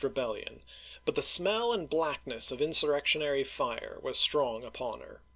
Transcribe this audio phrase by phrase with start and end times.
[0.03, 0.63] rebellion,
[1.05, 5.21] but the smell and blackness of in surrectionary fire were strong upon her.